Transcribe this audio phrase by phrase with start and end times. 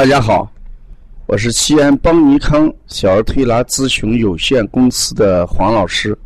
[0.00, 0.50] 大家好，
[1.26, 6.16] 我是西安邦尼康小儿推拿咨询有限公司的黄老师。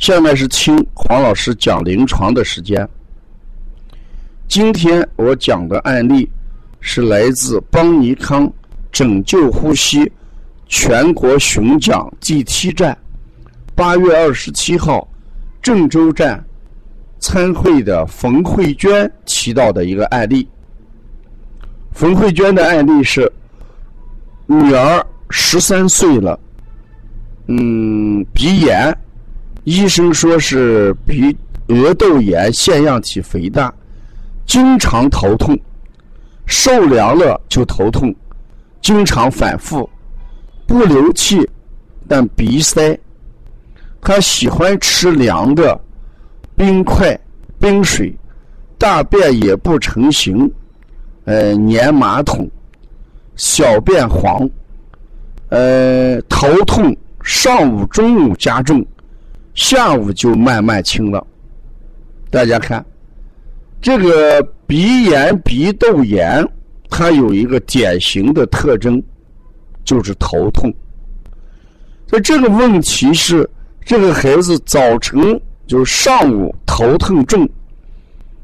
[0.00, 2.84] 下面是听黄老师讲临床的时间。
[4.48, 6.28] 今天我讲的案例
[6.80, 8.52] 是来自邦尼康
[8.90, 10.10] 拯救呼吸
[10.66, 12.98] 全国巡讲第七站，
[13.72, 15.06] 八月二十七号
[15.62, 16.44] 郑州站
[17.20, 20.48] 参会的冯慧娟提到的一个案例。
[21.92, 23.30] 冯慧娟的案例是
[24.46, 26.38] 女儿十三岁了，
[27.46, 28.96] 嗯，鼻炎，
[29.64, 31.36] 医生说是鼻
[31.68, 33.72] 额窦炎腺样体肥大，
[34.46, 35.58] 经常头痛，
[36.46, 38.14] 受凉了就头痛，
[38.80, 39.88] 经常反复，
[40.66, 41.48] 不流气，
[42.08, 42.98] 但鼻塞。
[44.00, 45.78] 他喜欢吃凉的
[46.56, 47.18] 冰块、
[47.58, 48.16] 冰水，
[48.78, 50.50] 大便也不成形。
[51.30, 52.50] 呃，粘马桶，
[53.36, 54.50] 小便黄，
[55.50, 56.92] 呃，头痛，
[57.22, 58.84] 上午、中午加重，
[59.54, 61.24] 下午就慢慢轻了。
[62.30, 62.84] 大家看，
[63.80, 66.44] 这个鼻炎、鼻窦炎，
[66.88, 69.00] 它有一个典型的特征，
[69.84, 70.74] 就是头痛。
[72.08, 73.48] 所以这个问题是，
[73.84, 77.48] 这个孩子早晨就是上午头疼重，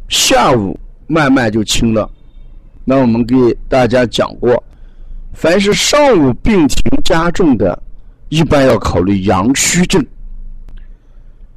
[0.09, 2.09] 下午慢慢就轻了。
[2.89, 3.35] 那我们给
[3.69, 4.63] 大家讲过，
[5.33, 7.77] 凡是上午病情加重的，
[8.29, 10.01] 一般要考虑阳虚症；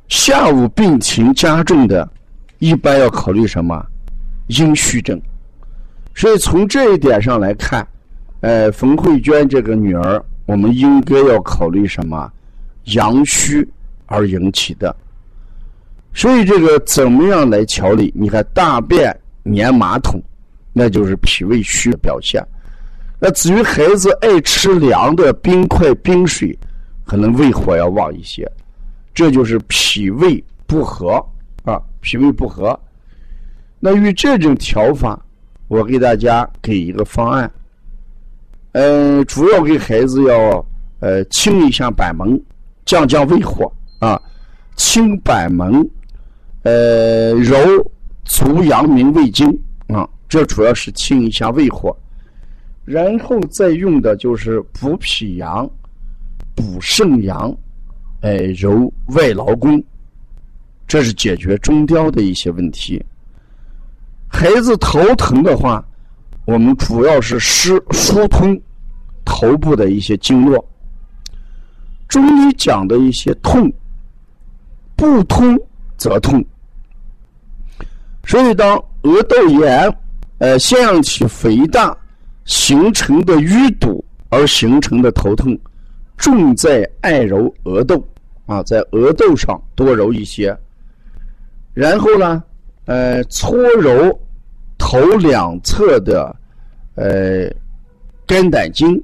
[0.08, 2.10] 下午病情加重的，
[2.58, 3.86] 一般要考虑什么？
[4.48, 5.22] 阴虚症。
[6.16, 7.88] 所以从这一点上来看，
[8.42, 12.32] 呃，冯慧娟这个女儿，我们应该要考虑什么？
[12.86, 13.66] 阳虚
[14.08, 14.96] 而引起的。
[16.12, 18.12] 所以这个怎么样来调理？
[18.16, 19.16] 你看大便
[19.56, 20.20] 粘马桶。
[20.74, 22.44] 那就是脾胃虚的表现。
[23.20, 26.58] 那至于孩子爱吃凉的冰块、冰水，
[27.06, 28.50] 可能胃火要旺一些，
[29.14, 31.16] 这就是脾胃不和
[31.66, 32.80] 啊，脾胃不和。
[33.80, 35.20] 那与这种调法，
[35.68, 37.52] 我给大家给一个方案。
[38.74, 40.66] 嗯，主要给孩子要
[41.00, 42.42] 呃清一下板门，
[42.86, 43.70] 降降胃火
[44.00, 44.22] 啊，
[44.76, 45.90] 清板门，
[46.64, 47.58] 呃揉
[48.24, 49.48] 足阳明胃经。
[50.30, 51.94] 这主要是清一下胃火，
[52.86, 55.68] 然后再用的就是补脾阳、
[56.56, 57.52] 补肾阳，
[58.22, 59.84] 哎，揉外劳宫，
[60.88, 63.04] 这是解决中焦的一些问题。
[64.28, 65.84] 孩子头疼的话，
[66.46, 68.56] 我们主要是疏疏通
[69.26, 70.64] 头部的一些经络。
[72.08, 73.72] 中医讲的一些痛，
[74.96, 75.60] 不通
[75.98, 76.46] 则痛，
[78.26, 79.92] 所以当额窦炎。
[80.40, 81.96] 呃，腺样体肥大
[82.46, 85.58] 形成的淤堵而形成的头痛，
[86.18, 88.04] 重在按揉额窦
[88.46, 90.58] 啊，在额窦上多揉一些，
[91.74, 92.42] 然后呢，
[92.86, 94.18] 呃，搓揉
[94.78, 96.36] 头两侧的
[96.96, 97.48] 呃
[98.26, 99.00] 肝胆经，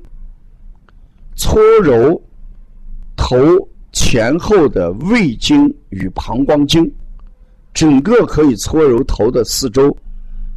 [1.35, 2.19] 搓揉
[3.17, 3.38] 头
[3.91, 6.90] 前后的胃经与膀胱经，
[7.73, 9.96] 整个可以搓揉头的四周。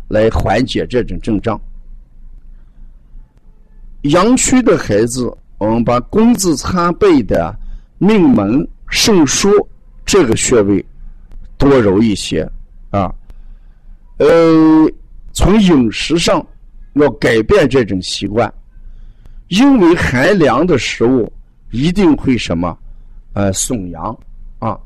[0.09, 1.61] 来缓解这种症状。
[4.03, 7.55] 阳虚的孩子，我们把工字擦背的
[7.99, 9.51] 命门、肾腧
[10.07, 10.85] 这个穴位
[11.57, 12.49] 多揉一些
[12.91, 13.13] 啊。
[14.19, 14.91] 呃，
[15.33, 16.45] 从饮食上
[16.95, 18.53] 要改变这种习惯，
[19.49, 21.31] 因为寒凉的食物
[21.71, 22.77] 一定会什么？
[23.35, 24.19] 呃，损阳
[24.59, 24.79] 啊。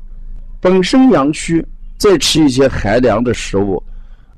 [0.59, 1.65] 本身阳虚，
[1.97, 3.81] 再吃一些寒凉的食物。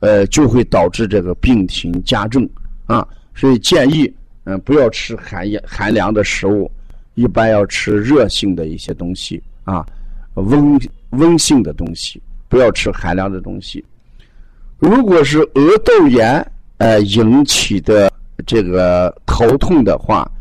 [0.05, 2.47] 呃，就会导致这个病情加重
[2.85, 4.13] 啊，所以建议
[4.43, 6.69] 嗯不要吃寒寒凉的食物，
[7.16, 9.84] 一般要吃热性的一些东西啊，
[10.35, 10.79] 温
[11.09, 13.84] 温性的东西，不要吃寒凉的东西。
[14.78, 16.46] 如果是额窦炎
[16.78, 18.11] 呃引起的
[18.46, 20.31] 这个头痛的话，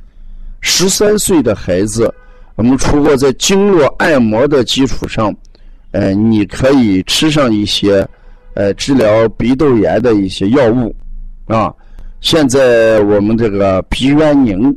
[0.60, 2.12] 十三岁的孩子，
[2.56, 5.34] 我们除过在经络按摩的基础上，
[5.92, 8.06] 呃，你可以吃上一些。
[8.54, 10.94] 呃，治疗鼻窦炎的一些药物，
[11.46, 11.74] 啊，
[12.20, 14.72] 现在我们这个鼻渊宁，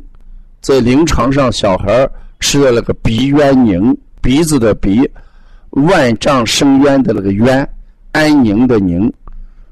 [0.60, 2.08] 在临床上小孩
[2.40, 5.08] 吃的那个鼻渊宁，鼻子的鼻，
[5.70, 7.68] 万丈深渊的那个渊，
[8.10, 9.12] 安宁的宁，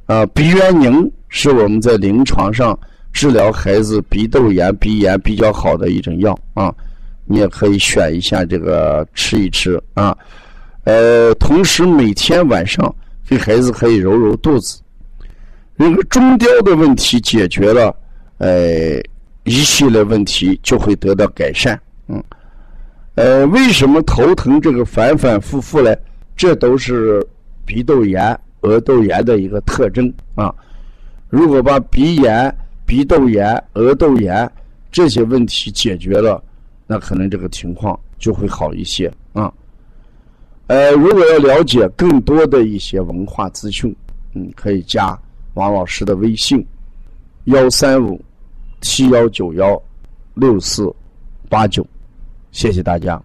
[0.06, 2.78] 啊，鼻渊宁是我们在临床上
[3.12, 6.72] 治疗孩子鼻窦炎、鼻炎比较好的一种药啊，
[7.24, 10.16] 你也可以选一下这个吃一吃啊，
[10.84, 12.94] 呃，同时每天晚上。
[13.28, 14.80] 给孩子可以揉揉肚子，
[15.74, 17.94] 那个中焦的问题解决了，
[18.38, 19.00] 呃，
[19.44, 21.80] 一系列问题就会得到改善。
[22.08, 22.22] 嗯，
[23.16, 25.94] 呃，为什么头疼这个反反复复呢？
[26.36, 27.26] 这都是
[27.64, 30.54] 鼻窦炎、额窦炎的一个特征啊。
[31.28, 34.48] 如果把鼻炎、鼻窦炎、额窦炎
[34.92, 36.42] 这些问题解决了，
[36.86, 39.52] 那可能这个情况就会好一些啊。
[40.68, 43.94] 呃，如果要了解更多的一些文化资讯，
[44.34, 45.16] 嗯，可以加
[45.54, 46.66] 王老师的微信：
[47.44, 48.20] 幺三五
[48.80, 49.80] 七幺九幺
[50.34, 50.92] 六四
[51.48, 51.86] 八九。
[52.50, 53.22] 谢谢大家。